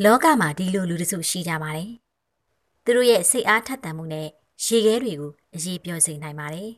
[0.00, 1.90] လောကမှာဒီလိုလူတစုရှိကြပါတယ်။
[2.84, 4.28] သူတို့ရဲ့စိတ်အားထက်သန်မှုနဲ့
[4.64, 6.70] ရေခဲတွေကိုအရေးပြောစေနိုင်ပါတယ်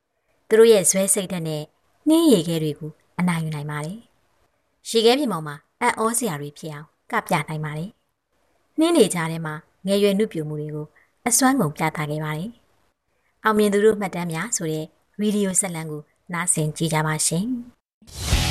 [0.48, 1.62] ။သူတို့ရဲ့ဇွဲစိတ်ဓာတ်နဲ့
[2.08, 3.98] နှင်းရေခဲတွေကိုအနိုင်ယူနိုင်ပါတယ်။
[4.90, 7.90] ရေခဲပြင်ပေါ်မှာအံ့ဩစရာတွေဖြစ်အောင်ကပြနိုင်ပါတယ်။
[8.78, 9.54] နှင်းနေကြထဲမှာ
[9.86, 10.86] ငယ်ရွယ်နှုတ်ပြမှုတွေကို
[11.28, 12.50] အစွမ်းကုန်ပြသခဲ့ပါတယ်။
[13.44, 14.84] အောင်မြင်သူတို့မှတ်တမ်းများဆိုတဲ့
[15.20, 16.02] ဗီဒီယိုဆက်လံကို
[16.32, 17.46] နားဆင်ကြည့်ကြပါရှင်။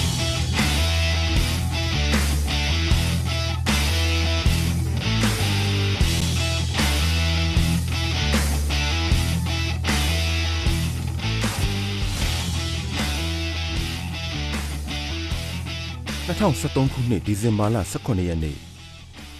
[16.31, 18.57] 2013ခုနှစ်ဒီဇင်ဘာလ18ရက်နေ့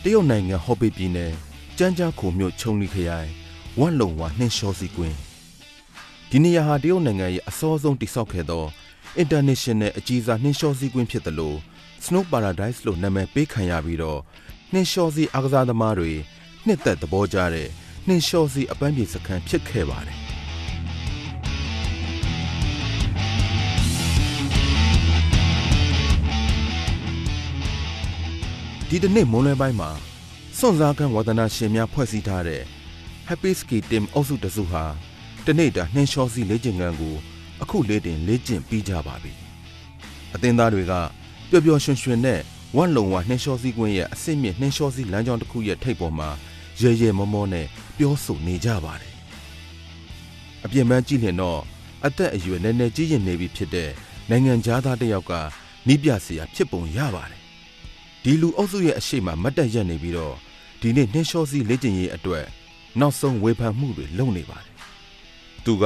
[0.03, 1.33] တရုတ်နိုင်ငံဟော့ပေပြည်နယ်
[1.77, 3.29] ကျန်းကြားခိုမြို့ချုံလီခရိုင်
[3.79, 5.17] ဝမ်လုံဝါနှင်းလျှောစီကွင်း
[6.29, 8.65] ဒီနေရာဟာတရုတ်နိုင်ငံရဲ့အစောဆုံးတိစောက်ခဲ့သော
[9.23, 11.55] International အကြီးစားနှင်းလျှောစီကွင်းဖြစ်သလို
[12.05, 14.19] Snow Paradise လို့နာမည်ပေးခံရပြီးတော့
[14.73, 16.11] နှင်းလျှောစီအားကစားသမားတွေ
[16.65, 17.69] နှစ်သက်သဘောကျတဲ့
[18.07, 20.30] နှင်းလျှောစီအပန်းပြေစခန်းဖြစ်ခဲ့ပါတယ်
[28.93, 29.89] ဒီတစ်နှစ်မွန်းလွဲပိုင်းမှာ
[30.57, 32.61] စွန့်စားကန်းဝါသနာရှင်များဖွဲ့စည်းထားတဲ့
[33.29, 34.83] Happy Ski Team အုပ်စုတစုဟာ
[35.45, 37.15] တနေ့တာနှင်းလျှောစီလေးကျင်ကန်ကို
[37.61, 39.33] အခုလေးတင်လေးကျင်ပြီးကြပါပြီ။
[40.33, 40.93] အသင်းသားတွေက
[41.49, 42.39] ပျော်ပျော်ရွှင်ရွှင်နဲ့
[42.75, 46.29] ဝက်လုံဝနှင်းလျှောစီကွင်းရဲ့အစ်စ်မြင့်နှင်းလျှောစီလမ်းကြောင်းတစ်ခုရဲ့ထိပ်ပေါ်မှာ
[46.81, 47.65] ရဲရဲမောမောနဲ့
[47.97, 49.13] ပြောဆိုနေကြပါတယ်။
[50.65, 51.61] အပြင်ပန်းကြည့်ရင်တော့
[52.05, 53.89] အသက်အရွယ်နည်းနည်းကြီးရင်နေပြီဖြစ်တဲ့
[54.29, 55.33] နိုင်ငံသားတစ်ယောက်က
[55.87, 57.40] နီးပြစရာဖြစ်ပုံရပါတယ်
[58.23, 60.35] ဒီလူအုပ်စုရဲ့အရှိမမတ်တက်ရက်နေပြီးတော့
[60.81, 62.45] ဒီနေ့နှင်းလျှောစီလေ့ကျင့်ရေးအတွက်
[62.99, 64.73] နောက်ဆုံးဝေဖန်မှုတွေလုပ်နေပါတယ်။
[65.65, 65.85] သူက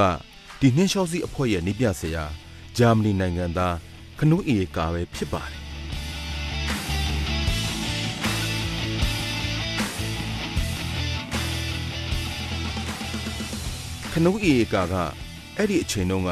[0.60, 2.26] ဒီနှင်းလျှောစီအဖွဲ့ရဲ့နေပြဆရာ
[2.78, 3.76] ဂျာမနီနိုင်ငံသား
[4.20, 5.62] ခနူးအေကာပဲဖြစ်ပါတယ်။
[14.12, 14.96] ခနူးအေကာက
[15.58, 16.32] အဲ့ဒီအချိန်တုန်းက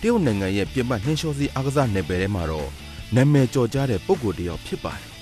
[0.00, 2.70] တရုတ်နိုင်ငံရဲ့ပြမနှင်းလျှောစီအားကစားနယ်ပယ်ထဲမှာတော့
[3.14, 5.17] နာမည်ကျော်ကြားတဲ့ပုံကိုယ်တယောက်ဖြစ်ပါတယ်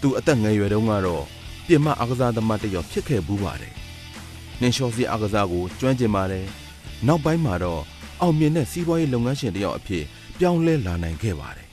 [0.00, 1.24] သူအသက်ငယ်ရွယ်တုန်းကတော့
[1.66, 3.74] ပြင်မအားကစားသမားတစ်ယောက်ဖြစ်ခဲ့ဘူးပါတယ်။
[4.60, 6.46] နှင်းလျှောစီအားကစားကိုကျွမ်းကျင်ပါတယ်။
[7.06, 7.82] နောက်ပိုင်းမှာတော့
[8.20, 10.04] အောင်မြင်တဲ့စီးပွားရေးလုပ်ငန်းရှင်တစ်ယောက်အဖြစ်
[10.38, 11.68] ပြောင်းလဲလာနိုင်ခဲ့ပါတယ်။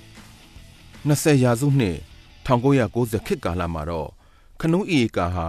[1.10, 1.98] 20ရာစုနှစ်
[2.48, 4.10] 1990ခေတ်ကာလမှာတော့
[4.62, 5.48] ခနူးအီကာဟာ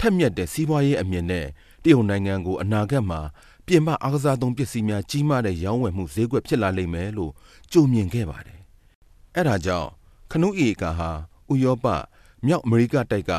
[0.00, 1.46] ထက်မြက်တဲ့စီးပွားရေးအမြင်နဲ့
[1.82, 3.20] တရုတ်နိုင်ငံကိုအနာဂတ်မှာ
[3.66, 7.32] ပြင်ပအားကစားသုံးပစ္စည်းများကြီးမားတဲ့ရောင်းဝယ်မှုဈေးကွက်ဖြစ်လာလိမ့်မယ်လို့
[7.72, 8.60] ကြိုမြင်ခဲ့ပါတယ်။
[9.36, 9.88] အဲဒါကြောင့်
[10.30, 11.10] ခနူးအီကာဟာ
[11.52, 11.86] ဥရောပ
[12.46, 13.32] မြောက်အမေရိကတိုက်က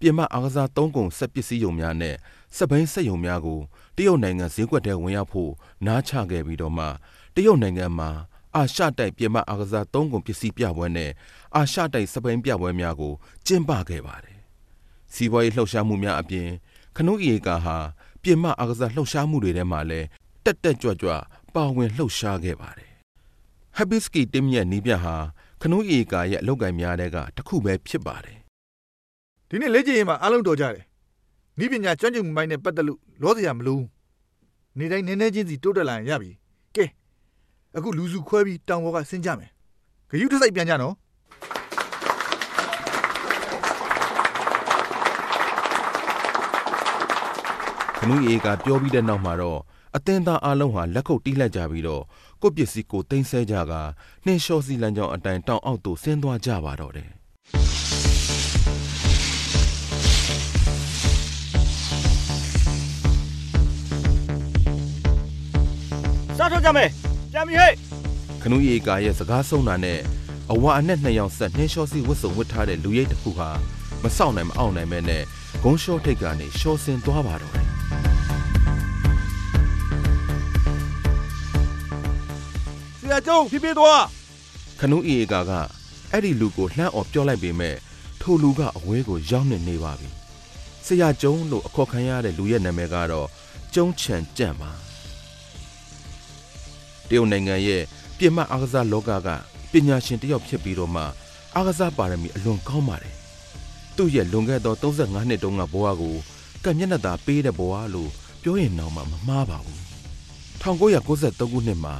[0.00, 2.16] ပြင်မအားကစားသုံးကုန်စက်ပစ္စည်းယုံများနဲ့
[2.56, 3.60] စက်ဘိန်းစက်ယုံများကို
[3.96, 5.50] တရုတ်နိုင်ငံဈေးကွက်ထဲဝင်ရောက်ဖို့
[5.86, 6.86] နားချခဲ့ပြီးတော့မှ
[7.34, 8.10] တရုတ်နိုင်ငံမှာ
[8.56, 11.10] အာရှတိုက်ပြင်မအားကစားသုံးကုန်ပစ္စည်းပြပွဲနဲ့
[11.56, 13.12] အာရှတိုက်စက်ဘိန်းပြပွဲများကို
[13.46, 14.38] ကျင်းပခဲ့ပါတယ်။
[15.14, 16.48] စီးပွားရေးလှုပ်ရှားမှုများအပြင်
[16.96, 17.76] ခနုအေကာဟာ
[18.22, 20.06] ပြင်မအားကစားလှုပ်ရှားမှုတွေထဲမှာလည်း
[20.44, 21.12] တက်တက်ကြွကြွ
[21.54, 22.90] ပါဝင်လှုပ်ရှားခဲ့ပါတယ်။
[23.76, 25.16] Happy Ski Team ရဲ့နီးပြဟာ
[25.62, 28.39] ခနူးအေကာရဲ့ အလုပ်ကိုင်များတဲ့ကတစ်ခုပဲဖြစ်ပါတယ်
[29.50, 30.84] ဒီနေ့လေ့ကျင့်ရေးမှာအားလုံးတော်ကြတယ်
[31.62, 33.80] ဤပညာကျွမ်းကျင်မှုပိုင်းနဲ့ပတ်သက်လို့လောစရာမလို
[34.78, 36.30] နေတိုင်းနည်းနည်းချင်းစီတိုးတက်လာရင်ရပြီ
[36.76, 36.84] ကဲ
[37.76, 39.50] အခုလူစုခွဲပြီးတောင်ပေါ်ကဆင်းကြမယ်
[40.10, 40.94] ဂယုတစိုက်ပြန်ကြနော်
[47.98, 49.60] ခနူးအေကပြောပြီးတဲ့နောက်မှာတော့
[49.96, 52.02] အတင်းသားအလုံးဟာလက်ခုပ်တီးလိုက်ကြပြီးတော့
[52.42, 53.72] ကိုပစ္စည်းကိုတင်ဆဲကြက
[54.24, 57.10] နှင်းလျှောစီလမ်းကြောင်းအတိုင်းတောင်အောက်သို့ဆင်းသွားကြပါတော့တယ်
[66.40, 66.88] စားထွက်ကြမယ်
[67.32, 67.72] ပြန်ပြီဟဲ့
[68.42, 69.98] ခနူးရီကာရဲ့စကားဆုံးတာနဲ့
[70.52, 73.48] အဝါအနဲ့နှစ်ယောက်ဆက်နှင်းလျှောစီဝတ်စုံဝတ်ထားတဲ့လူရိပ်တစ်ခုဟာ
[74.02, 75.22] မဆောက်နိုင်မအောင်နိုင်မဲနဲ့
[75.62, 77.66] ဂုံးလျှောထိတ်ကနေလျှောဆင်သွားပါတော့တယ်
[83.00, 84.02] ဆရာကျုံဖြည်းဖြည်းသွား
[84.80, 85.52] ခနူးရီကာက
[86.12, 87.76] အဲ့ဒီလူကိုလှမ်းអော်ပြောလိုက်ပေမဲ့
[88.20, 90.08] ထိုလူကအဝဲကိုရောက်နေနေပါပြီ
[90.86, 93.28] ဆရာကျုံလို့အခေါ်ခံရတဲ့လူရဲ့နာမည်ကတော့
[93.74, 94.72] ကျုံချန်ကြန့်ပါ
[97.10, 97.82] တရုတ်နိုင်ငံရဲ့
[98.18, 99.28] ပြင်မအားကစားလောကက
[99.72, 101.02] ပညာရှင်တယောက်ဖြစ်ပြီးတော့မှ
[101.54, 103.14] အားကစားပါရမီအလွန်ကောင်းပါတယ်။
[103.96, 106.16] သူ့ရဲ့လွန်ခဲ့သော35နှစ်တုန်းကဘဝကို
[106.64, 108.10] ကံမျက်နှာသာပေးတဲ့ဘဝလို့
[108.42, 109.80] ပြောရင်တော့မှမမှားပါဘူး။
[110.62, 111.94] 1993ခုနှစ်မှာ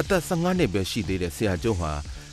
[0.00, 1.92] အသက်15နှစ်ပဲရှိသေးတဲ့ဆရာကျုံဟာ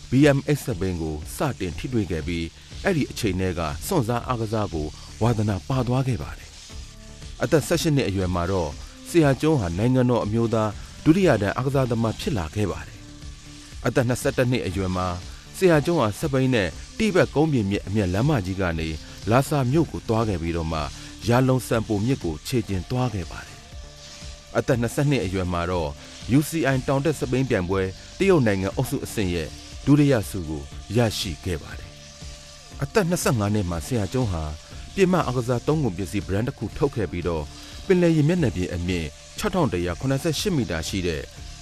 [0.10, 2.46] BMX စပင်းကိုစတင်ထိတွေ့ခဲ့ပြီး
[2.84, 4.88] အဲ့ဒီအချိန်တည်းကစွန့်စားအားကစားကို
[5.22, 6.50] ဝါသနာပါသွားခဲ့ပါတယ်။
[7.44, 8.70] အသက်16နှစ်အရွယ်မှာတော့
[9.10, 10.72] ဆရာကျုံဟာနိုင်ငံတော်အမျိုးသား
[11.10, 13.00] ဒုတိယတန်းအားကစားသမားဖြစ်လာခဲ့ပါတယ်။
[13.86, 15.08] အသက်22နှစ်အရွယ်မှာ
[15.58, 18.90] ဆရာကျုံးဟာစပိန်နဲ့တိဘက်ကုန်းပြင်မြစ်အမျက်လမ်းမကြီးကနေ
[19.32, 20.80] လာဆာမြို့ကိုတွားခဲ့ပြီးတော့မှ
[21.28, 23.58] ရာလုံစံပိုမြစ်ကိုခြေကျင်တွားခဲ့ပါတယ်
[24.58, 25.90] အသက်22အရွယ်မှာတော့
[26.38, 27.82] UCI တောင်တက်စပိန်ပြိုင်ပွဲ
[28.20, 29.48] တရုတ်နိုင်ငံအုပ်စုအဆင့်ရဲ့
[29.86, 30.62] ဒုတိယဆုကို
[30.96, 31.90] ရရှိခဲ့ပါတယ်
[32.84, 34.44] အသက်25နှစ်မှာဆရာကျုံးဟာ
[34.96, 37.44] ပြင်မအကစားသုံးကုန်ပစ္စည်း brand တစ်ခုထုတ်ခဲ့ပြီးတော့
[37.86, 39.08] ပင်လယ်ရေမျက်နှာပြင်အမြင့်
[39.40, 41.22] 6188မီတာရှိတဲ့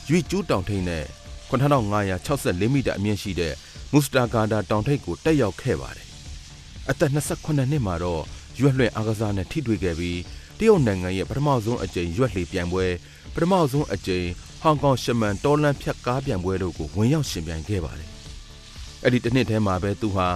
[0.09, 1.05] ရွေကျူးတောင်ထိပ်နဲ့
[1.49, 3.53] 9564မီတာအမြင့်ရှိတဲ့
[3.91, 6.07] မူစတာဂါဒါတောင်ထိပ်ကိုတက်ရောက်ခဲ့ပါတယ်။
[6.89, 8.23] အသက်28နှစ်မှာတော့
[8.59, 10.19] ရွက်လွှင့်အားကစားနဲ့ထိတွေ့ခဲ့ပြီး
[10.59, 12.85] တရုတ်နိုင်ငံရဲ့ပထမဆုံးအကြိမ်ရွက်လှေပြိုင်ပွဲ
[13.33, 14.27] ပထမဆုံးအကြိမ်
[14.61, 18.09] ဟောင်ကောင်ရှမန်တော်လန်ဖြတ်ကားပြိုင်ပွဲတို့ကိုဝင်ရောက်ရှင်ပြိုင်ခဲ့ပါတယ်။
[19.03, 20.27] အဲ့ဒီတစ်နှစ်ထဲမှာပဲသူဟာ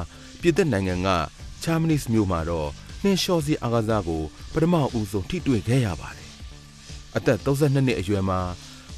[0.42, 1.10] ပြည်သက်နိုင်ငံက
[1.64, 2.70] ချာမနီစ်မြို့မှာတော့
[3.04, 6.19] နှင်းလျှောစီအားကစားကိုပထမဦးဆုံးထိတွေ့ခဲ့ရပါတယ်။
[7.20, 8.40] အသက်32နှစ်အရွယ်မှာ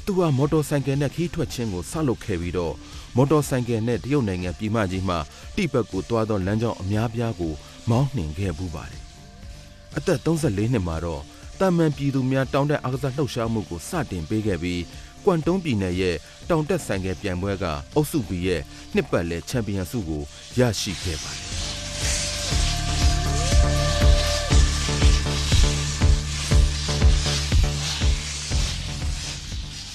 [0.04, 2.74] သူဟာမော်တော်ဆိုင်ကယ်နဲ့ခီးထွက်ခြင်းကိုစလုပ်ခဲ့ပြီးတော့
[3.16, 5.18] မော်တော်ဆိုင်ကယ်နဲ့တရုတ်နိုင်ငံပြည်မကြီးမှာ
[5.56, 7.52] တိဘက်ကိုတွားသောလမ်းကြောင်းအများပြားကို
[7.90, 9.02] မောင်းနှင်ခဲ့ပူပါတယ်။
[9.96, 11.22] အသက်34နှစ်မှာတော့
[11.60, 14.82] တာမန်ပြည်သူများတောင်တက်အားကစားလှုပ်ရှားမှုကိုစတင်ပေးခဲ့ပြီး
[15.24, 16.16] ကွမ်တုံးပြည်နယ်ရဲ့
[16.48, 17.64] တောင်တက်ဆိုင်ကယ်ပြိုင်ပွဲက
[17.94, 18.60] အုပ်စု B ရဲ့
[18.94, 20.22] နှစ်ပတ်လည်ချန်ပီယံဆုကို
[20.58, 21.51] ရရှိခဲ့ပါတယ်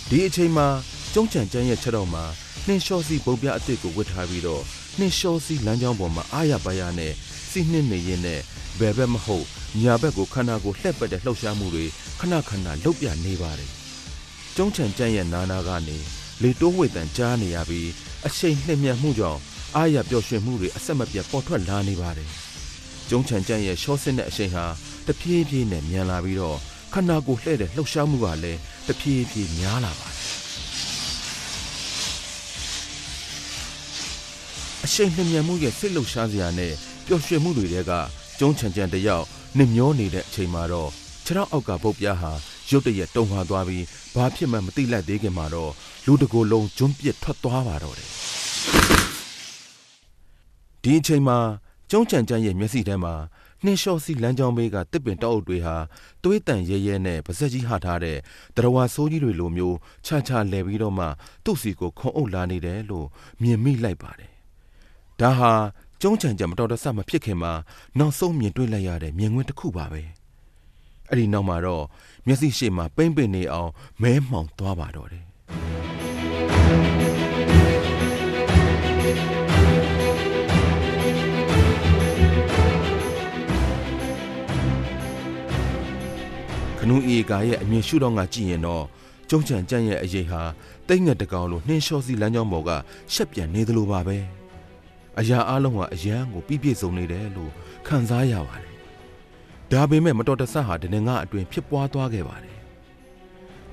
[0.10, 0.68] ဒီအချိန်မှာ
[1.14, 2.24] ကျုံးချံကျန်းရဲ့ချက်တော်မှာ
[2.68, 4.64] နှင်းလျှောစီပုံပြအစ်စ်ကိုဝတ်ထားပြီးတော့
[4.98, 7.14] နှင်းလျှောစီလမ်းကြောင်းပေါ်မှာအားရပါရနဲ့
[7.52, 8.42] စီးနှင်းနေရင်းနဲ့
[8.80, 9.46] ဘယ်ဘက်မဟုတ်
[9.82, 11.86] ညာဘက်ကိုခန္ဓာကိုလှက်ပတ်တဲ့လှုပ်ရှားမှုတွေ
[12.20, 13.72] ခဏခဏလှုပ်ပြနေပါတယ်
[14.56, 15.98] ကျုံးချံကျန်းရဲ့နာနာကနေ
[16.42, 17.90] လေတိုးဝေတန်ကြားနေရပြီး
[18.26, 19.40] အချိန်နှင့်မြတ်မှုကြောင့်
[19.76, 22.30] အားရပျော်ရွှင်မှုတွေအဆက်မပြတ်ပေါ်ထွက်လာနေပါတယ်
[23.10, 24.66] ကျုံးချံကျန်းရဲ့ရှော့စစ်တဲ့အချိန်ဟာ
[25.08, 26.60] တဖြည်းဖြည်းနဲ့မြန်လာပြီးတော့
[26.94, 30.18] ခန္ဓာကိုယ်လှဲ့တဲ့လှုပ်ရှားမှုကလည်းတဖြည်းဖြည်းများလာပါတယ်
[34.86, 36.74] အရှိန်နှမြမှုရဲ့စိတ်လှုပ်ရှားစရာနဲ့
[37.06, 37.92] ပျော်ရွှင်မှုတွေတဲက
[38.40, 39.26] ကျုံးချံချံတယောက်
[39.58, 40.90] နှမျောနေတဲ့အချိန်မှာတော့
[41.26, 42.32] ခြေထောက်အောက်ကပုတ်ပြားဟာ
[42.70, 43.86] ရုတ်တရက်တုံသွားသွားပြီး
[44.16, 45.72] ဘာဖြစ်မှမသိလိုက်သေးခင်မှာတော့
[46.06, 48.10] လူတကိုယ်လုံးကျွန်းပစ်ထွက်သွားပါတော့တယ်
[50.84, 51.38] ဒီအချိန်မှာ
[51.92, 53.14] ကျုံးချံချံရဲ့မျက်စိထဲမှာ
[53.64, 55.76] နှင်းလျှောစီလမ်းကြောင်းဘေးကတစ်ပင်တောက်အုပ်တွေဟာ
[56.24, 58.18] သွေးတန်ရဲရဲနဲ့ပါဇက်ကြီးဟထားတဲ့
[58.56, 61.06] တရဝါဆိုးကြီးတွေလိုမျိုးခြားခြားလဲပြီးတော့မှ
[61.44, 63.08] သူ့စီကိုခုံအုပ်လာနေတယ်လို့
[63.42, 64.32] မြင်မိလိုက်ပါတယ်
[65.20, 65.54] ဒါဟာ
[66.02, 67.54] ကျုံးချံကြမတော်တဆမဖြစ်ခင်မှာ
[68.00, 70.02] နောက်ဆုံးမြင်တွေ့လိုက်ရတဲ့မြင်ကွင်းတစ်ခုပါပဲ
[71.10, 71.86] အဲ့ဒီနောက်မှာတော့
[72.28, 73.72] မျက်စိရှိမှပိမ့်ပိမ့်နေအောင်
[74.02, 75.27] မဲမှောင်သွားပါတော့တယ်
[86.88, 88.86] နူးအေကာရဲ့အမြင်ရှုတော့ငါကြည့်ရင်တော့
[89.30, 90.42] ကျုံချံကြန့်ရဲ့အရေးဟာ
[90.88, 92.70] တိတ်ငက်တကောင်လိုနှင်းလျှောစီလမ်းကြောင်းပေါ်က
[93.14, 94.18] ရှက်ပြန်နေသလိုပါပဲ
[95.20, 97.52] အရာအလုံးဟာအရန်ကိုပြည့်ပြည့်စုံနေတယ်လို့
[97.88, 98.76] ခံစားရပါတယ်
[99.72, 102.58] ဒါပေမဲ့မတော်တဆဟာတနင်္ဂနွေအတွင်းဖြစ်ပွားသွားခဲ့ပါတယ်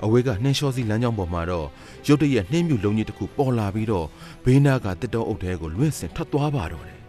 [0.03, 1.67] အဝေးကနှင်းလျှောစီလမ်းကြောင်းပေါ်မှာတော့
[2.07, 4.07] ရုတ်တရက်နှင်းမြူလုံးကြီးတစ်ခုပေါ်လာပြီးတော့
[4.45, 7.01] ဘေးနားကတစ်တောအုပ်ထဲကိုလွင့်စင်ထွက်သွားပါတော့တယ်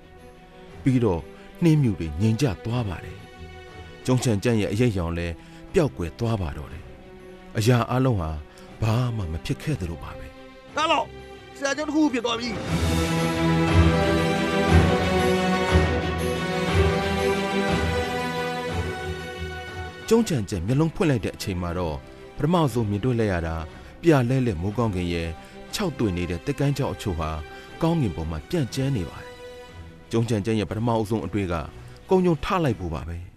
[0.83, 1.21] ပြီးတော့
[1.63, 3.19] နှင်းမြူတွေငြိမ်ကျသွားပါတယ်
[4.07, 5.29] ကျုံချံကြန့်ရဲ့အရေးရောင်လဲ
[5.79, 6.85] ပျောက်ကွယ်သွားပါတော့တယ်
[7.59, 8.31] အရာအလုံးဟာ
[8.83, 10.27] ဘာမှမဖြစ်ခဲ့သလိုပါပဲ
[10.77, 11.07] တားလို့
[11.59, 12.49] ဆရာကျောင်းတစ်ခုဖြစ်သွားပြီ
[20.09, 21.97] ကျုံးချံချက်မျက်လုံးဖွင့်လိုက်တဲ့အချိန်မှာတော့
[22.37, 23.57] ပထမဆုံးမြင်တွေ့လိုက်ရတာ
[24.03, 25.29] ပြလဲလဲမိုးကောင်းကင်ရဲ့
[25.75, 27.31] ၆တွေ့နေတဲ့တက်ကန်းကြောက်အချို့ဟာ
[27.83, 29.33] ကောင်းကင်ပေါ်မှာပြန့်ကျဲနေပါတယ်။
[30.11, 31.55] ကျုံးချံချက်ရဲ့ပထမအဆုံးအတွေ့က
[32.11, 33.19] ကုံညုံထလိုက်ဖို့ပါပဲ။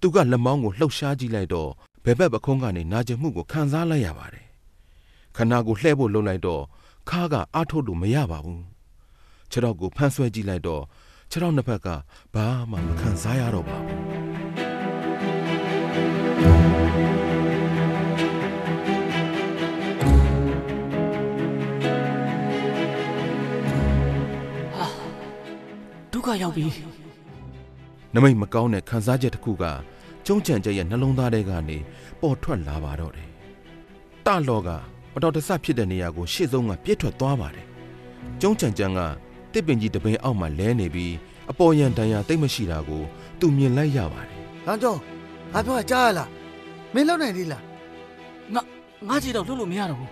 [0.00, 1.70] သူကလက်မောင်းကိုလှုပ်ရှားကြည့်လိုက်တော့
[2.04, 4.46] ဘယ်ဘက်ပခုံးကနေနာကျင်မှုကိုခံစားလိုက်ရပါတယ်။
[5.36, 6.62] ခန္ဓာကိုလှဲ့ဖို့လှုပ်လိုက်တော့
[7.10, 8.60] ခါးကအားထုတ်လို့မရပါဘူး။
[9.50, 10.82] ခြေထောက်ကိုဖမ်းဆွဲကြည့်လိုက်တော့
[11.30, 11.88] ခြေထောက်နှစ်ဖက်က
[12.34, 13.98] ဘာမှမခံစားရတော့ပါဘူး။
[26.12, 26.89] ဒုက္ခရောက်ပြီ
[28.14, 29.64] နမိတ်မကောင်းတဲ့ခံစားချက်တစ်ခုက
[30.26, 31.78] ကျုံးချံချက်ရဲ့နှလုံးသားထဲကနေ
[32.20, 33.28] ပေါ်ထွက်လာပါတော့တယ်။
[34.26, 34.68] တလောက
[35.14, 37.66] မတော်တဆဖြစ်တဲ့နေရာကိုရှေ့ဆုံးကပြစ်ထွက်သွားပါတယ်။
[38.40, 38.98] ကျုံးချံချံက
[39.52, 41.14] တစ်ပင်ကြီးတပင်အောက်မှာလဲနေပြီး
[41.50, 43.02] အပေါ်ယံတန်ရာတိတ်မရှိတာကို
[43.40, 45.00] သူမြင်လိုက်ရပါတယ်။လမ်းကျောင်း
[45.52, 46.28] ငါပြောတာကြားရလား။
[46.94, 47.62] မင်းလုံနိုင်သေးလား
[48.54, 48.62] ငါ
[49.08, 50.10] ငါကြည့်တော့လှုပ်လို့မရတော့ဘူး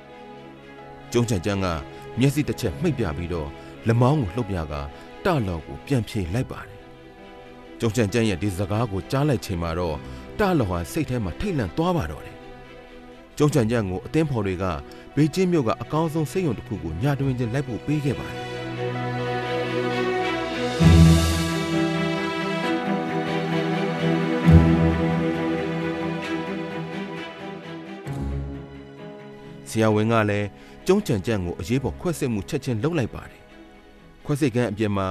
[1.13, 1.67] ။ကျုံးချံချံက
[2.19, 3.49] မျက်စိတစ်ချက်မှိတ်ပြပြီးတော့
[3.87, 4.75] လက်မောင်းကိုလှုပ်ပြက
[5.25, 6.78] တလောကိုပြန်ဖြေလိုက်ပါတယ်။
[7.81, 9.97] ကျုံချန်ကျန်ရဲ့ဒီစကားကိုကြားလိုက်ချိန်မှာတော့
[10.39, 12.37] တလဟွာစိတ်ထဲမှာထိတ်လန့်သွားပါတော့တယ်။
[13.39, 14.65] ကျုံချန်ကျန်ကိုအသင်းဖော်တွေက
[15.17, 18.47] ဘေကျင်းမြို့ကအကောင်းဆုံးစိတ်ယုံတစ်ခုကိုညတွင်ချင်းလိုက်ဖို့ပေးခဲ့ပါတယ်။
[29.69, 30.47] ဆရာဝန်ကလည်း
[30.87, 33.41] ကျုံးချန်ကြန့်ကိုအရေးပေါ်ခွက်စစ်မှုချက်ချင်းလုပ်လိုက်ပါတယ်
[34.25, 35.09] ခွက်စစ်ကန်းအပြင်မှာ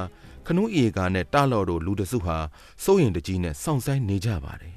[0.47, 2.37] ခနူးအေကာနဲ့တာလော်တို့လူတစုဟာ
[2.83, 4.75] စိုးရင်တကြီးနဲ့စောင့်ဆိုင်နေကြပါတယ်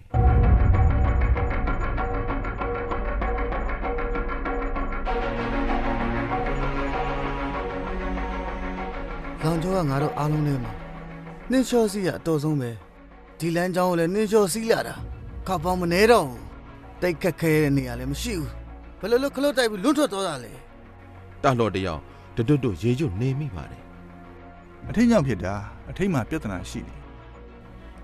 [9.43, 10.73] လောင်ကျော်ကငါတို့အားလုံးထဲမှာ
[11.51, 12.71] နှင်းလျှောစီးရအတော်ဆုံးပဲ
[13.39, 14.95] ဒီလမ်းကြောင်းကိုလည်းနှင်းလျှောစီးလာတာ
[15.47, 16.43] ခါပေါင်းမနေတော့ဘူး
[17.03, 18.51] တိတ်ခက်ခဲတဲ့နေရာလည်းမရှိဘူး
[19.01, 20.53] ဘယ်လိုလုပ်ခလုတ်တိုက်ပြီးလွတ်ထွက်သွားတာလဲ
[21.43, 22.01] တာလော်တယောက်
[22.35, 23.90] တွတ်တွတ်ရေကျွတ်နေမိပါတယ်
[24.90, 25.56] အထိတ်ကြောင့်ဖြစ်တာ
[25.90, 26.98] အထိတ်မှာပြဿနာရှိတယ်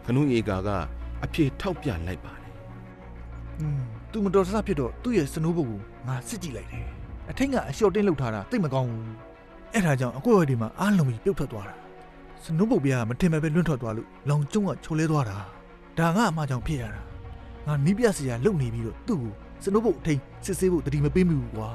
[0.05, 0.69] ခနူးအေကာက
[1.23, 3.81] အပြေထောက်ပြလိုက်ပါတယ် ။อืม
[4.11, 6.85] तू မတော်တဆဖြစ်တော့သူ့ရဲ့စနိုးဘုတ်ကိုငါစစ်ကြည့်လိုက်တယ်။
[7.29, 9.05] အထိတ်ကအလျှော့တင်းလောက်ထားတာတိတ်မကောင်းဘူး။
[9.73, 11.75] အဲ့ဒါကြောင့်အကွက်ဝဲဒီမှာအားလုံးပြီးပြုတ်ထွက်သွားတာ။
[12.43, 15.37] စနိုးဘုတ်ပြားကမထင်မဲ့ပဲလွန့်ထွက်သွားလို့လောင်ကျုံကချိုလဲသွားတာ။
[15.97, 17.01] ဒါငါအမှားကြောင့်ဖြစ်ရတာ။
[17.67, 19.31] ငါနီးပြစရာလုံနေပြီးတော့သူ့ကို
[19.63, 21.69] စနိုးဘုတ်အထိတ်စစ်ဆေးဖို့တတိမပေးမိဘူးကွာ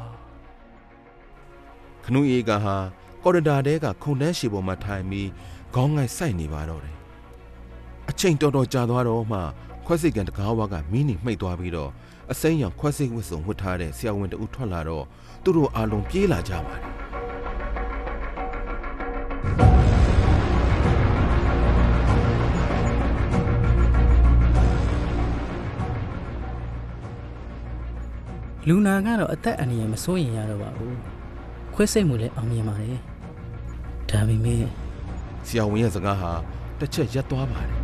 [2.05, 2.75] ခနူးအေကာဟာ
[3.23, 5.29] ကော်ရီဒါတဲကခုံတန်းရှည်ပေါ်မှာထိုင်ပြီး
[5.75, 6.95] ခေါင်းငိုက်စိုက်နေပါတော့တယ်
[8.09, 9.39] အချိန်တော်တော်ကြာသွားတော့မှ
[9.85, 11.91] ခွဲစိတ်ကန်တကားဝါကမီးနေမှိတ်သွားပြီးတော့
[12.31, 15.05] အစိမ်းရောင်ခွဲစိတ်ဝတ်စုံဝတ်ထားတဲ့ဆရာဝန်တဦးထွက်လာတော့
[15.43, 17.01] သူတို့အားလုံးပြေးလာကြပါတယ်
[28.67, 31.20] လူနာကတော့အသက်အန္တရာယ်မစိုးရင်ရတော့ပါဘူး
[31.73, 32.97] ခွဲစိတ်မှုလည်းအောင်မြင်ပါတယ်
[34.09, 34.63] ဒါပေမဲ့
[35.47, 36.31] ဆရာဝန်ရဲ့စကားဟာ
[36.79, 37.77] တစ်ချက်ရက်သွားပါတယ်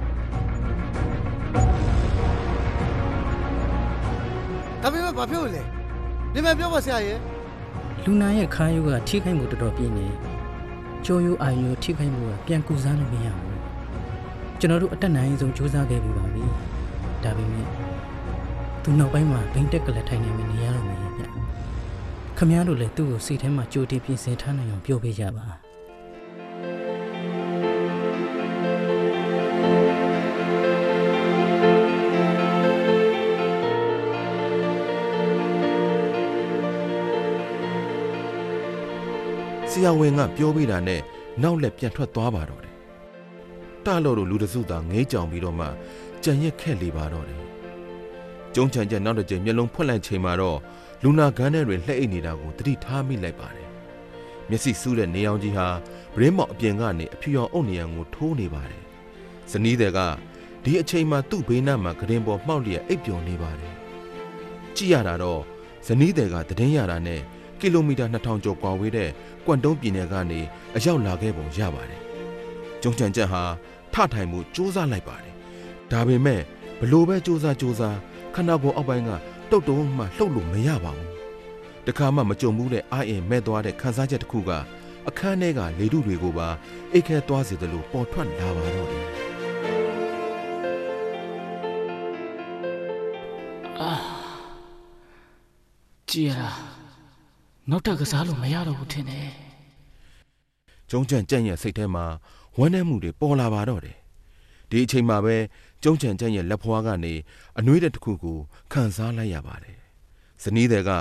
[4.82, 5.64] ဒါပေမဲ့ဘာဖြစ်လို့လဲ
[6.34, 7.20] ဒီမဲ့ပြောပါဆရာရဲ့
[8.04, 10.08] လူနာရဲ့ခါယုကထိခိုက်မှုတော်တော်ပြင်းနေ
[11.06, 13.58] ကြိုးယိုးအာယုထိခိုက်မှုကပြန်ကူစားလို့မရဘူး
[14.60, 16.44] ကျွန်တော်တို့အတက်နိုင်ဆုံးစူးစမ်းခဲ့ပြီပါပြီ
[17.24, 17.66] ဒါပေမဲ့
[18.84, 20.97] သူနောက်ပိုင်းမှာဘိန်းတက်ကလေးထိုင်နေမနေရတော့မယ်ဗျ
[22.40, 25.48] ခမည်းတော်လည်းသူ့ကိုစိတ်ထဲမှာကြိုတင်ပြင်ဆင်ထားနိုင်အောင်ပြောပေးကြပါ
[39.72, 41.02] ဆရာဝန်ကပြောပြတာနဲ့
[41.44, 42.74] နောက်လက်ပြန်ထွက်သွားပါတော့တယ်
[43.86, 45.68] တာလို့တို့လူတစုသာငဲကြောင်ပြီးတော့မှ
[46.24, 47.42] ကြံရက်ခက်လေပါတော့တယ်
[48.56, 50.58] ကျုံချန်ချက်နောက်တစ်ကြိမ်မျက်လုံးဖွက်လိုက်ချိန်မှာတော့
[51.04, 53.70] လူနာကန်းထဲတွင်လှည့်အိတ်နေတာကိုသတိထားမိလိုက်ပါတယ်
[54.50, 55.68] မျက်စိစူးတဲ့နေအောင်ကြီးဟာ
[56.16, 58.84] ဗရင်းမောက်အပြင်ကနေအဖြူရောင်အုတ်နေရန်ကိုထိုးနေပါတယ်
[59.52, 60.00] ဇနီးတဲ့က
[60.64, 63.74] ဒီအချိန်မှာသူ့ဘေးနားမှာဂရင်ပေါ်မှောက်လျက်အိပ်ပျော်နေပါတယ်
[64.76, 65.42] ကြည့်ရတာတော့
[65.88, 67.22] ဇနီးတဲ့ကတည်င်းရတာနဲ့
[67.60, 69.10] ကီလိုမီတာ2000ကျော်ကွာဝေးတဲ့
[69.46, 70.40] ကွမ်တုံးပြည်နယ်ကနေ
[70.76, 72.02] အရောက်လာခဲ့ပုံရပါတယ်။
[72.82, 73.44] ကျုံချန်ချက်ဟာ
[73.94, 75.34] ထထိုင်မှုစူးစမ်းလိုက်ပါတယ်။
[75.92, 76.42] ဒါပေမဲ့
[76.80, 77.98] ဘလို့ပဲစူးစမ်းစူးစမ်း
[78.36, 79.12] ခန္ဓာကိုယ်အောက်ပိုင်းက
[79.52, 81.12] တုတ်တုံးမှလှုပ်လို့မရပါဘူး။
[81.88, 84.52] တခါမှမကြုံဘူးတဲ့အာအင်မဲ့သွားတဲ့ခန်းစားချက်တစ်ခုက
[85.08, 86.48] အခန်းထဲကလေထုတွေကိုပါ
[86.94, 89.06] အိတ်ခဲသွားစေတယ်လို့ပေါ်ထွက်လာပါတော့တယ်
[96.10, 96.52] ကြည်ရတာ
[97.70, 99.30] နောက်တက်ကစားလို့မရတော့ဘူးထင်တယ်။
[100.90, 102.06] ကျုံချန်ကြန့်ရဲ့စိတ်ထဲမှာ
[102.58, 103.98] ဝမ်းနည်းမှုတွေပေါ်လာပါတော့တယ်။
[104.70, 105.36] ဒီအချိန်မှာပဲ
[105.84, 107.14] ကျုံချန်ကြန့်ရဲ့လက်ဖွားကနေ
[107.60, 108.38] အနှွေးတဲ့တစ်ခုကို
[108.74, 109.78] ခံစားလိုက်ရပါတယ်။
[110.44, 110.92] ဇနီးတဲ့က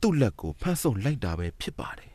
[0.00, 2.10] သူ့လက်ကိုဖမ်းဆုပ်လိုက်တာပဲဖြစ်ပါတယ်။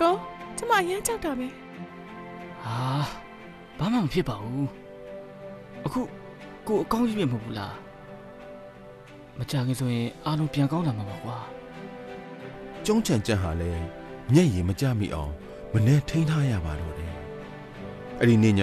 [0.00, 0.14] ကော
[0.56, 1.46] ကျမအရမ်းကြောက်တာပဲ
[2.64, 2.76] ဟာ
[3.78, 4.68] ဘာမှမဖြစ်ပါဘူး
[5.86, 6.00] အခု
[6.66, 7.74] ကိုအကောင်းကြီးပဲမဟုတ်ဘူးလား
[9.38, 11.38] မကြခင်ဆိုရင်အားလုံးပြန်ကောင်းလာမှာပါကွာ
[12.86, 13.82] ကျုံးချန်ကြက်ဟာလည်း
[14.32, 15.32] မျက်ရည်မကျမိအောင်
[15.72, 17.12] မနဲ့ထိန်းထားရပါတော့တယ်။
[18.20, 18.62] အဲ့ဒီနေ့ည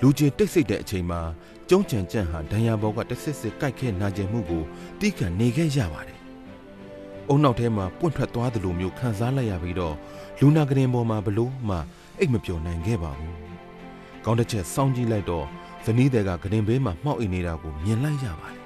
[0.00, 1.20] လူချင်းတိတ်ဆိတ်တဲ့အချိန်မှာ
[1.68, 4.62] ကျုံးချန်ကြက်ဟာဒဏ်ရာဘောကတစ်စစ်စစ်ကြိုက်ခဲနာကျင်မှုကို
[5.00, 6.20] တီးခံနေခဲ့ရပါတယ်။
[7.28, 9.94] အုံနောက်ထဲမှာပွင့်ထွက်သွားသလိုမျိုးခံစားလိုက်ရပြီးတော့
[10.40, 11.76] လူနာကရင်ပေါ်မှာဘလို့မှ
[12.18, 13.34] အိတ်မပျော်နိုင်ခဲ့ပါဘူး။
[14.24, 15.46] ကောင်းတစ်ချက်စောင်းကြည့်လိုက်တော့
[15.84, 18.60] ဇနီးတဲ့ကကရင်ဘေးမှာမှောက်အိမ်နေတာကိုမြင်လိုက်ရပါတယ်။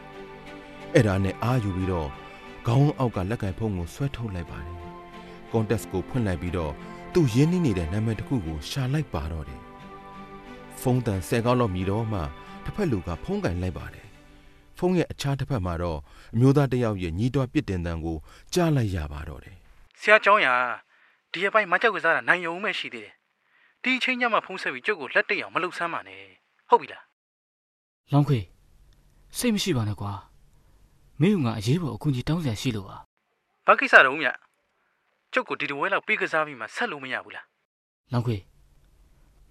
[0.94, 2.08] အဲ့ဒါနဲ့အာယူပြီးတော့
[2.66, 4.76] ခေါင်းအောက်ကလက်ကင်ဖုံးကိုဆွဲထုတ်လိုက်ပါတယ်။
[5.52, 6.72] context ကိုဖွင့်လိုက်ပြီးတော့
[7.12, 9.60] သူရင်းနှီးနေတဲ့နာမည်တစ်ခုကိုရှာလိုက်ပါတော့တယ်။
[10.80, 12.20] ဖုန်းတန်ဆယ်ကောက်လောက်မြည်တော့မှ
[12.64, 14.06] တစ်ဖက်လူကဖုန်းကင်လိုက်ပါတယ်။
[14.78, 15.98] ဖုန်းရဲ့အခြားတစ်ဖက်မှာတော့
[16.34, 18.16] အမျိုးသားတစ်ယောက်ရဲ့ညီးတွားပြစ်တင်တန်ကို
[18.54, 19.56] ကြားလိုက်ရပါတော့တယ်
[20.00, 20.48] ဆရာကျောင်းရ
[21.32, 23.14] ဒီအပိုင်းမကြောက်ကစားတာနိုင်ရုံပဲရှိသေးတယ်
[23.82, 26.22] ဒီအချိန်ညမှဖုံးဆက်ပြီးကျုပ်ကိုလက်တိတ်အောင်မလုပ်ဆမ်းပါနဲ့
[26.68, 27.04] ဟုတ်ပြီလား
[28.12, 28.38] လောင်းခွေ
[29.38, 30.12] စိတ်မရှိပါနဲ့ကွာ
[31.22, 32.96] မင်းကငါအရေးပေါ်အကူအညီတောင်းစရာရှိလို့ပါ
[33.66, 34.28] ဘာကိစ္စတော့မြ
[35.32, 37.46] ကျုပ်ကိုဒီတဝဲလောက်ပြီးကစားပြီးမှဆက်လို့မရဘူးလား
[38.12, 38.36] လောင်းခွေ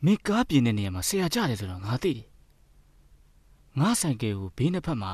[0.06, 2.28] မင်းကားပြင်တဲ့နေရာမှာဆရာကြတယ်ဆိုတော့ငါသိတယ်
[3.80, 5.14] ငါဆိုင်ကယ်ကိုဘေးနှစ်ဖက်မှာ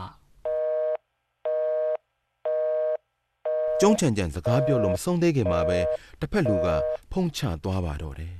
[3.81, 5.79] ကျုံးချန်ချန်စကားပြောလို့မဆုံးသေးခင်မှာပဲ
[6.19, 6.67] တစ်ဖက်လူက
[7.11, 8.33] ဖုံးချသွားပါတော့တယ်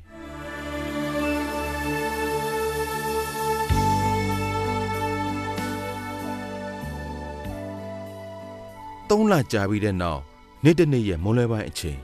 [9.15, 10.22] သုံးလကြာပြီးတဲ့နောက်
[10.63, 12.00] နေ့တစ်နေ့ရဲ့မွန်လွဲပိုင်းအချိန်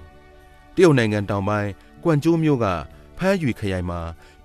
[0.75, 1.69] တရုတ်နိုင်ငံတောင်ပိုင်း
[2.03, 2.65] ကွမ်ကျိုးမြို့က
[3.17, 3.99] ဖမ်းယူခရိုင်မှာ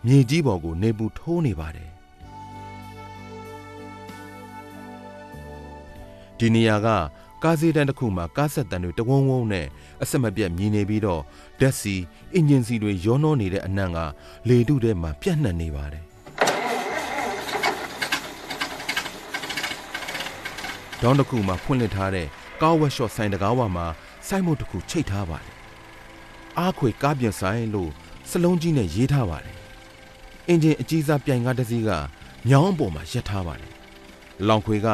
[0.06, 1.90] မြေကြီးပေါ်ကိုနေပူထိုးနေပါတယ်
[6.38, 6.88] ဒီနေရာက
[7.42, 9.66] ကားစည်းတန်းတစ်ခုမှာကားဆက်တန်းတွေတဝုံဝုံနဲ့
[10.02, 11.23] အဆက်မပြတ်မြည်နေပြီးတော့
[11.61, 11.94] ဓာတ်စီ
[12.35, 13.99] အင်ဂျင်စီတွေရောနှောနေတဲ့အနံ့က
[14.49, 16.04] လေတုထဲမှာပြန့်နှံ့နေပါတယ်
[21.02, 22.28] ဒေါင်းတစ်ခုမှာဖွင့်လှစ်ထားတဲ့
[22.62, 23.87] ကားဝက်ရှော့ဆိုင်တကားဝမှာ
[24.26, 25.54] စိုက်မုတ်တစ်ခုချိတ်ထားပါတယ်
[26.58, 27.90] အားခွေကားပြင်ဆိုင်လို့
[28.30, 29.56] စလုံးကြီးနဲ့ရေးထားပါတယ်
[30.49, 31.90] အင်ဂျင်အကြီးစားပြိုင်ကားတစ်စီးက
[32.49, 33.73] မြောင်းပေါ်မှာရပ်ထားပါတယ်
[34.49, 34.88] လောင်ခွေက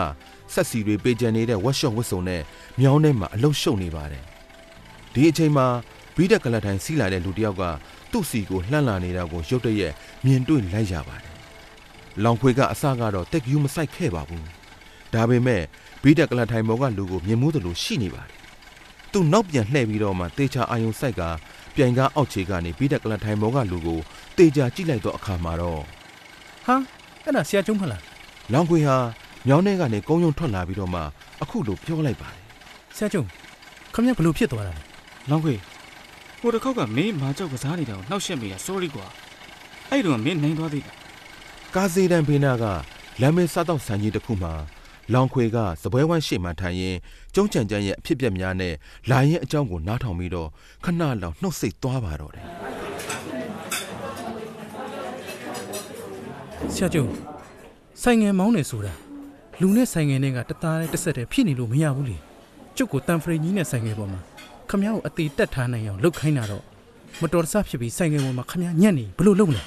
[0.53, 2.43] ဆက်စီတွေပေးကြံနေတဲ့ဝက်ရှော့ဝစ်စုံနဲ့
[2.81, 4.25] မြောင်းထဲမှာအလုံးရှုံနေပါတယ်
[5.15, 5.67] ဒီအချိန်မှာ
[6.15, 7.63] ဘီးတက်ကလတ်တိုင်းစီးလာတဲ့လူတစ်ယောက်က
[8.13, 9.93] သူ့စီကိုလှမ်းလာနေတာကိုရုတ်တရက်
[10.25, 11.35] မြင်တွေ့လိုက်ရပါတယ်
[12.25, 14.60] လောင်ခွေကအစကတော့တက်ယူမဆိုင်ခဲ့ပါဘူး
[15.15, 15.63] ဒါပေမဲ့
[16.03, 18.41] ဘီးတက်ကလတ်တိုင်းမော်ကလူကိုမြင်မှုသလိုရှိနေပါတယ်
[19.13, 21.23] သူနောက်ပြန်လှည့်ပြီးတော့မှတေချာအာယုံဆိုင်က
[21.75, 23.99] ပြိုင်ကားအောက်ခြေကနေဘီးတက်ကလတ်တိုင်းမော်ကလူကို
[24.37, 25.83] တေချာကြည့်လိုက်တော့အခါမှာတော့
[26.67, 26.77] ဟာ
[27.25, 28.03] အဲ့ဒါဆရာကျုံးမလား
[28.53, 28.97] လောင်ခွေဟာ
[29.47, 31.01] မြောင်းထဲကနေကုန်းယုံထွက်လာပြီးတော့မှ
[31.43, 32.43] အခုလိုပြောလိုက်ပါတယ်
[32.97, 33.27] ဆရာကျုံး
[33.95, 34.83] ခမရဘလို့ဖြစ်သွားတာလဲ
[35.31, 35.55] လောင်းခွေ
[36.41, 39.07] ဟိုတစ်ခေါက်ကမင်းမာကြောက်ကစားနေတာကိုနှောက်ရှက်မိတာ sorry ကွာ
[39.91, 40.93] အဲ့တုန်းကမင်းနိုင်သွားသေးတာ
[41.75, 42.65] ကားစီတန်ဖေးနာက
[43.21, 44.53] လမ်းမေးစားတော့ဆန်ကြီးတစ်ခုမှာ
[45.15, 46.97] လောင်ခွေကစပွဲဝမ်းရှေ့မှထိုင်ရင်
[47.35, 48.75] ကျုံးချန်ချန်ရဲ့အဖြစ်ပြက်များနဲ့
[49.11, 50.49] လာရင်အကြောင်းကိုနားထောင်ပြီးတော့
[50.85, 52.45] ခဏလောက်နှုတ်ဆက်သွားပါတော့တယ်
[56.75, 57.05] ဆရာကျုံ
[58.03, 58.95] ဆိုင်ငယ်မောင်းနေဆိုတာ
[59.61, 62.17] လူနဲ့ဆိုင်ငယ်နဲ့ကတသားနဲ့တစ်ဆက်တည်းဖြစ်နေလို့မရဘူးလေ
[62.77, 64.21] ကျုပ်ကိုတန်ဖရိန်ကြီးနဲ့ဆိုင်ငယ်ပေါ်မှာ
[64.71, 66.65] ခမ ्या ကိုအသေးတက်ထားနိုင်အောင်လှုပ်ခိုင်းတာတော့
[67.21, 69.63] မတော်တဆဖြစ်ပြီးဆိုင်ငယ်ပေါ်မှာခမ ्या ညက်နေဘယ်လို့လုပ်မလဲ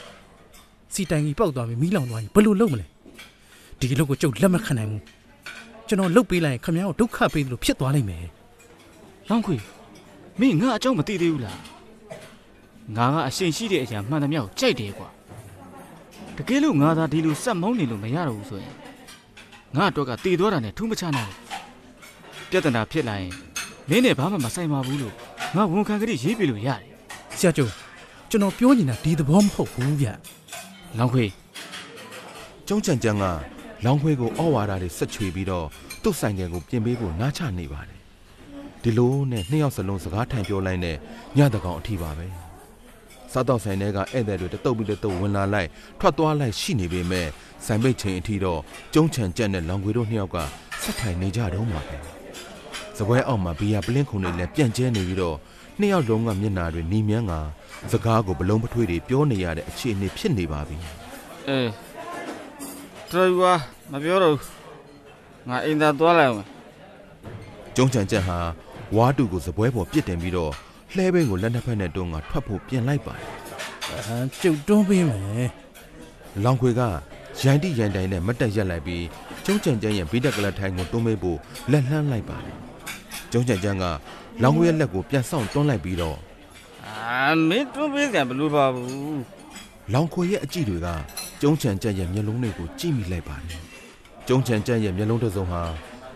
[0.93, 2.85] စီတိုင်ကြီးပောက်သွားပြီးမီးလောင်သွားရင်ဘယ်လို့လုပ်မလဲ
[3.79, 5.01] ဒီလိုကိုကျုပ်လက်မခံနိုင်ဘူး
[5.87, 8.25] ကျွန်တော်လှုပ်ပေးလိုက်ရင်ခမ ्या ကိုဒုက္ခပေးသလိုဖြစ်သွားလိမ့်မယ်
[9.29, 9.55] လောင်းခွေ
[10.39, 11.59] မင်းငါအကြောင်းမသိသေးဘူးလား
[12.95, 15.09] ငါကအရှင်ရှိတဲ့အရာမှန်သမျှကိုကြိုက်တယ်ကွာ
[16.37, 18.73] တကယ်လို့ငါသာဒီလိုစက်မောင်းနေလို့မရတော့ဘူးဆိုရင်
[19.75, 23.31] ငါအတွက်ကတည်သွားတာနဲ့ထူးမခြားနိုင်ဘူးပြဿနာဖြစ်လာရင်
[23.89, 25.13] မင်းနဲ့ဘာမှမဆိုင်ပါဘူးလို့
[25.55, 26.79] ငါဝန်ခံကလေးရေးပြလို့ရတယ်
[27.39, 27.67] ဆရာကျုံ
[28.29, 30.07] ကျွန်တော်ပြောနေတာဒီသဘောမဟုတ်ဘူးဗျ
[30.97, 31.25] လောင်းခွေ
[32.67, 33.23] ကျုံးချန်ချန်က
[33.85, 35.67] လောင်ခွေကိုဩဝါဒတွေဆက်ချွေပြီးတော့
[36.03, 37.99] သူ့ဆိုင်ငယ်ကိုပြင်ပေးဖို့နားချနေပါတယ်
[38.83, 40.97] ဒီလိုနဲ့နှစ်ယောက်စလုံးစကားထိုင်ပြောလိုက်နဲ့
[41.37, 42.27] ညတကောင်အထိပါပဲ
[43.31, 45.69] စားတော့ဆိုင်တွေကဧည့်သည်တွေတတုပ်ပြီးတတုပ်ဝင်လာလိုက်
[45.99, 47.27] ထွက်သွားလိုက်ရှိနေပေမဲ့
[47.65, 48.61] ဆိုင်ပိတ်ချိန်အထိတော့
[48.93, 50.37] ကျုံးချန်ကြက်နဲ့လောင်ခွေတို့နှစ်ယောက်က
[50.83, 51.97] ဆက်ထိုင်နေကြတော့မှာပဲ
[52.97, 55.37] စပွဲအောက်မှာဘီယာပလင်းခုံတွေလည်းပြန့်ကျဲနေပြီးတော့
[55.79, 57.33] နှစ်ယောက်လုံးကမျက်နာတွေနီးမြန်းက
[57.91, 60.77] စကားကိုဘလုံးပထွေးတွေပြောနေရတဲ့အခြေအနေဖြစ်နေပါပြီ
[61.49, 61.92] အေး
[63.13, 63.53] ဒရိုင်ဘာ
[63.91, 64.49] မပြောတော့ဘူး
[65.49, 66.47] ငါအိမ်သာသွားလိုက်အောင်
[67.75, 68.37] ကျုံးချန်ချက်ဟာ
[68.95, 70.51] ဝါတူကိုစပွဲပေါ်ပြစ်တင်ပြီးတော့
[70.95, 73.27] လှဲဘင်းကိုလက်နှစ်ဖက်နဲ့တွန်းကထွက်ဖို့ပြင်လိုက်ပါတယ်
[73.89, 75.49] အာကျုပ်တွန်းပေးမယ်။
[76.43, 76.81] လောင်ခွေက
[77.41, 79.05] ရန်တိရန်တိုင်နဲ့မတ်တက်ရက်လိုက်ပြီး
[79.45, 81.37] ကျုံးချန်ချန်ရဲ့ဘိတက်ကလထိုင်ကိုတွန်းပေးဖို့
[81.71, 82.55] လက်လှမ်းလိုက်ပါတယ်။
[83.31, 83.85] ကျုံးချန်ချန်က
[84.43, 86.17] လောင်ခွေရဲ့လက်ကိုပြန်ဆောင်တွန်းလိုက်ပြီးတော့
[86.85, 89.42] အာမင်းတွန်းပေးစရာဘယ်လိုပါဘူး
[89.91, 90.87] လောင်ခွေရဲ့အကြည့်တွေက
[91.41, 93.59] ကျုံးချန်ချန်ရဲ့မျက်လုံးတွေကိုကြည့်မိလိုက်ပါတယ်။
[94.27, 95.61] ကျုံးချန်ချန်ရဲ့မျက်လုံးတစ်စုံဟာ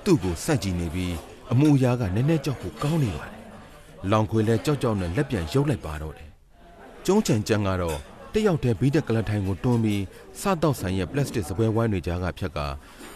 [0.06, 1.14] သူ့ကိုစက်ကြည့်နေပြီး
[1.52, 3.36] အမှုအရာကနည်းနည်းကြောက်ဖို့ကောင်းနေပါတယ်။
[4.12, 6.30] လောင်ခွေလည်းကြောက်ကြောက်နဲ့လက်ပြန်ရုပ်လိုက်ပါတော့တယ်။
[7.06, 7.98] ကျုံးချန်ချန်ကတော့
[8.34, 10.04] တယောက်တည်းဘီးတက်ကလထိုင်ကိုတွန်းပြီး
[10.42, 12.60] စားတော့ဆိုင်ရဲ့ပလတ်စတစ်စပွဲဝိုင်းတွေကြားကဖြတ်က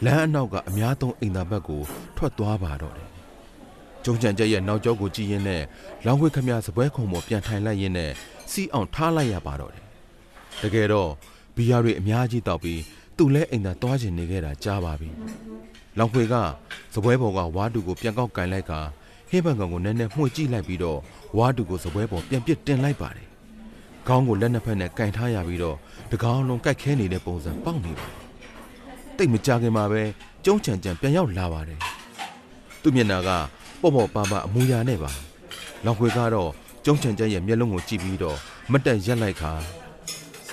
[0.06, 1.82] လမ်းအနောက်ကအများသုံးအိမ်သာဘက်ကို
[2.18, 3.10] ထွက်သွားပါတော့တယ်။
[4.04, 5.64] ကျုံးချန်ချက်ရဲ့နောက်ကျောကိုကြည့်ရင်းနဲ့
[6.06, 8.12] လောင်ခွေခမရစပွဲခုံပေါ်ပြန်ထိုင်လိုက်ရင်းနဲ့
[8.52, 9.86] စီးအောင်ထားလိုက်ရပါတော့တယ်။
[10.62, 11.10] တကယ်တော့
[11.56, 12.82] ဘီယာတွေအများကြီးတောက်ပြီး
[13.18, 15.10] သူ့လဲအိမ်သာသွားချင်နေခဲ့တာကြားပါပြီ။
[15.98, 16.36] လောင်ခွေက
[16.94, 18.74] စပွဲပေါ်ကဝါတူကိုပြန်ကောက်ကင်လိုက်က
[19.30, 21.00] ဟင်းဘန်ကောင်ကိုနည်းနည်းမှွေကြည့်လိုက်ပြီးတော့
[21.38, 23.28] ဝါတူကိုစပွဲပေါ်ပြန်ပစ်တင်လိုက်ပါတယ်။
[24.08, 25.78] ခေါင်းကိုလက်နှစ်ဖက်နဲ့ကင်ထားရပြီးတော့
[26.12, 28.18] တကောင်းလုံးကိုက်ခဲနေတဲ့ပုံစံပေါက်နေပါတယ်။
[29.18, 30.04] တိတ်မကြခင်မှာပဲ
[30.46, 31.80] ကျုံးချန်ချန်ပြန်ရောက်လာပါတယ်။
[32.82, 33.30] သူ့မျက်နှာက
[33.82, 35.12] ပေါ့ပေါ့ပါပါအမူအရာနဲ့ပါ။
[35.86, 36.52] လောင်ခွေကတော့
[36.86, 38.38] ကျုံးချန်ချန်ရဲ့မျက်လုံးကိုကြည့်ပြီးတော့
[38.72, 39.54] မတ်တက်ရက်လိုက်ခါ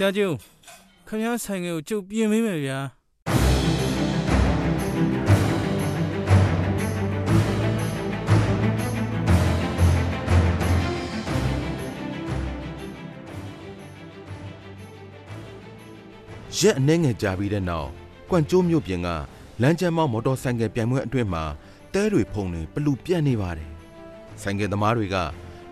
[0.00, 0.30] ဆရာကျုံ
[1.08, 2.82] ခမ ्या ဆိုင်ငယ်ကိုကျုပ်ပြင်ပေးမယ်ဗျာလ
[16.58, 17.88] ရက်အနှဲငယ်ကြာပြီးတဲ့နောက်
[18.30, 19.08] ကွမ်ကျိုးမြို့ပြင်က
[19.62, 21.44] လမ်းကျမ်းမောင်းမော်တော်ဆိုင်ကယ်ပြိုင်ပွဲအတွင်းမှာ
[21.94, 23.70] တဲတွေဖုန်တွေပလူပြန့်နေပါတယ်
[24.42, 25.16] ဆိုင်ကယ်သမားတွေက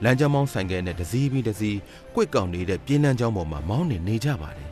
[0.05, 1.79] လမ်းကျမ်းမောင်းဆိုင်ကယ်နဲ့တစည်းပြီးတစည်း
[2.15, 4.71] ကွက်ကောင်နေတဲ့ပြင်းလန်းကြောင်းပေါ်မှာမောင်းနေနေကြပါတယ်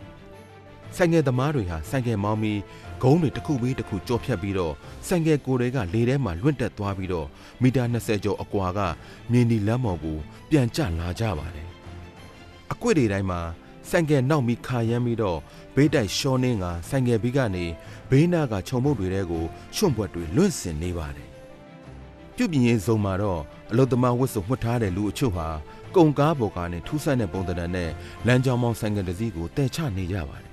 [0.96, 2.60] ဆိုင်ကယ်သမားတွေဟာဆိုင်ကယ်မောင်းပြီး
[3.02, 4.74] ဂုံးတွေတစ်ခုပြီးတစ်ခုကြော်ဖြတ်ပြီးတော့
[5.06, 7.26] ဆိုင်ကယ်ကိုယ်တွေကလေထဲမှာလွင့်တက်သွားပြီးတော့
[7.62, 8.80] မီတာ20ကျော်အကွာက
[9.30, 10.18] မြင်းဒီလမ်းမော်ကို
[10.50, 11.68] ပြန်ကျလာကြပါတယ်
[12.72, 13.40] အကွက်တွေတိုင်းမှာ
[13.90, 15.38] ဆိုင်ကယ်နောက်ပြီးခါရမ်းပြီးတော့
[15.74, 17.64] ဘေးတိုက်ရှောင်းနေကဆိုင်ကယ်ဘီးကနေ
[18.10, 19.44] ဘေးနာကခြုံမုတ်တွေတဲကို
[19.76, 21.33] ရွှွန့်ပွက်တွေလွင့်စင်နေပါတယ်
[22.36, 25.48] ပြုတ်ပြင်းရင်စုံမှာတော့အလုသမားဝတ်စုံမှတ်ထားတဲ့လူအချို့ဟာ
[25.96, 27.90] ကုံကားပေါ်ကနေထူးဆန်းတဲ့ပုံသဏ္ဍာန်နဲ့
[28.26, 30.52] လမ်းကြောင်းမောင်းဆိုင်ကယ်တစ်စီးကိုတဲချနေကြပါတယ်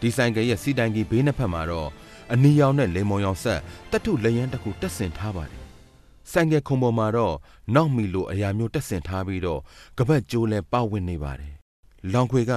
[0.00, 1.88] ဒီဆိုင်ကယ်ရဲ့စီတိုင်ကြီးဘေးနှစ်ဖက်မှာတော့
[2.32, 5.62] အနီရောင်နဲ့လေမုံရောင်ဆက်တတုလျန်းတစ်ခုတက်ဆင်ထားပါတယ်
[6.32, 7.34] ဆိုင်ကယ်ခုံပေါ်မှာတော့
[7.74, 9.60] နောက်မီလိုအရာမျိုးတက်ဆင်ထားပြီးတော့
[9.98, 11.54] ကပတ်ကျိုးလဲပဝင့်နေပါတယ်
[12.12, 12.52] လောင်ခွေက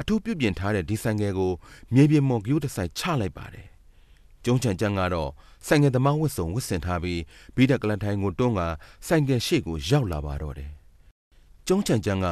[0.00, 1.52] အထူးပြုပြင်ထားတဲ့ဒီဆိုင်ကယ်ကို
[1.94, 3.66] မြေပြင်မော်ကယူတဆိုင်ချလိုက်ပါတယ်။
[4.44, 5.30] ကျုံးချန်ချန်ကတော့
[5.66, 7.20] ဆိုင်ကယ်သမားဝတ်စုံဝတ်ဆင်ထားပြီး
[7.54, 8.60] ဘီဒက်ကလန်ထိုင်ကိုတွန်းက
[9.06, 10.70] ဆိုင်ကယ်ရှေ့ကိုရောက်လာပါတော့တယ်။
[11.66, 12.26] ကျုံးချန်ချန်က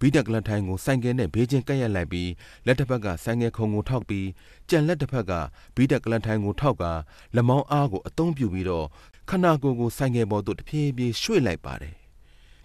[0.00, 2.30] ဘီဒက်ကလန်ထိုင်ကိုဆိုင်ကယ်နဲ့ဘေးချင်းကပ်ရက်လိုက်ပြီး
[2.66, 4.28] လက်တစ်ဖက်ကဆိုင်ကယ်ခုံကိုထောက်ပြီး
[4.70, 5.32] ကြံလက်တစ်ဖက်က
[5.76, 6.84] ဘီဒက်ကလန်ထိုင်ကိုထောက်က
[7.34, 8.86] လက်မောင်းအားကိုအသုံးပြုပြီးတော့
[9.30, 11.94] ခနာကိုယ်ကိုဆိုင်ကယ်ပေါ်သို့တဖြည်းဖြည်းရွှေ့လိုက်ပါတယ်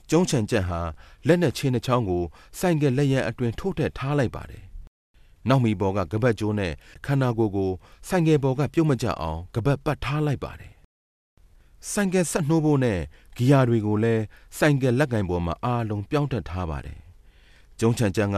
[0.10, 0.82] ကျုံးချန်ချက်ဟာ
[1.28, 2.24] လက်နဲ့ချင်းနှချောင်းကို
[2.60, 4.64] ဆိုင်ကလက်ရန်အတွင်ထိုးထက်ထားလိုက်ပါတယ်။
[5.48, 6.72] နောက်မီဘော်ကကပတ်ကျိုးနဲ့
[7.06, 7.70] ခန္ဓာကိုယ်ကို
[8.08, 10.72] ဆိုင်ကယ်ဘော်ကပြုတ်မကျအောင်ကပတ်ပတ်ထားလိုက်ပါတယ်။
[11.92, 13.00] ဆိုင်ကယ်ဆက်နှိုးဖို့နဲ့
[13.38, 14.24] ဂီယာတွေကိုလည်း
[14.58, 16.98] ဆိုင်ကယ်လက်ကင်ပေါ်မှာအားလုံးပြောင်းတက်ထားပါတယ်။
[17.80, 18.38] ကျုံးချန်ချန်က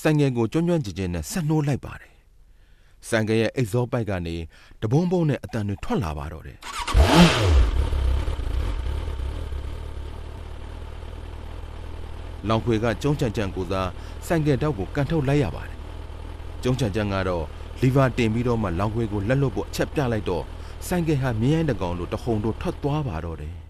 [0.00, 2.12] ဆိုင်ကယ်ကိုကျွမ်းကျွမ်းကျင်ကျင်နဲ့ဆက်နှိုးလိုက်ပါတယ်။
[3.08, 4.36] ဆိုင်ကယ်ရဲ့အိတ်ဇောပိုက်ကနေ
[4.80, 6.58] တဘုံဘုံနဲ့အတန်တွေထွက်လာပါတော့တယ်။
[12.48, 13.82] လောင်ခွေကကျုံးချန်ချန်ကိုသာ
[14.26, 15.76] ဆိုင်ကယ်တောက်ကိုကန်ထုတ်လိုက်ရပါတယ်။
[16.62, 17.44] ကျုံးချန်ချန်ကတော့
[17.82, 20.44] လီဗာတင်ပြီးတော့မှလောင်ခွေကိုလက်လွတ်ဖို့အချက်ပြလိုက်တော့
[20.86, 23.54] ဆိုင်ကယ်ဟာမြင်းရိုင်းတကောင်လိုတဟုန်တို့ထွက်သွားပါတော့တယ်။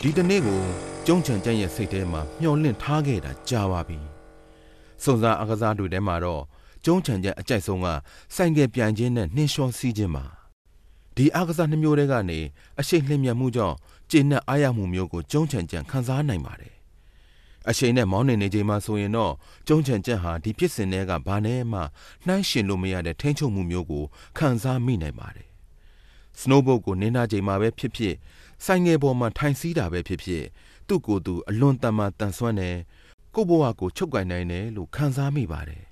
[0.00, 0.60] ဒီတနေ့ကို
[1.06, 3.98] ကျုံးချန်ချန်ရဲ့စိတ်ထဲမှာမျောလင့်ထားခဲ့တာကြာပါပြီ။
[5.02, 6.42] စုံစားအကစားတွေထဲမှာတော့
[6.84, 7.86] ကျုံးချန်ချန်အကြိုက်ဆုံးက
[8.34, 10.24] ဆိုင်ကယ်ပြန်ခြင်းနဲ့နှင်းလျှောစီးခြင်းပါ။
[11.16, 12.38] ဒီအားကစားနှမျိုးတွေကနေ
[12.80, 13.76] အရှိန်လျင်မြတ်မှုကြောင့်
[14.12, 16.74] ကျေနပ်အားရမှုမျိုးကိုကျုံးချန်ချန်ခံစားနိုင်ပါတယ်။
[17.68, 19.32] အရှိန်နဲ့မောင်းနေနေချိန်မှာဆိုရင်တော့
[19.68, 21.80] ကျုံးချန်ချန်ဟာဒီဖြစ်စဉ်တွေကဘာနဲ့မှ
[22.26, 24.04] နှိုင်းရှင်လို့မရတဲ့ထိန်းချုပ်မှုမျိုးကို
[24.38, 25.48] ခံစားမိနိုင်ပါတယ်။
[26.40, 28.14] snowboard ကိုနင်းနာချိန်မှာပဲဖြစ်ဖြစ်
[28.64, 30.44] ဆိုင်ငယ်ပေါ်မှာထိုင်စီးတာပဲဖြစ်ဖြစ်
[30.88, 32.76] သူ့ကိုယ်သူအလွန်တမ်းမှတန်ဆွမ်းတယ်
[33.34, 35.91] ကိုဘဝကိုချုပ်ကင်နိုင်တယ်လို့ခံစားမိပါတယ်